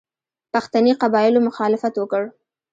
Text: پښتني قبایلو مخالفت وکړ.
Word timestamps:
پښتني 0.53 0.93
قبایلو 1.01 1.45
مخالفت 1.47 1.93
وکړ. 1.97 2.23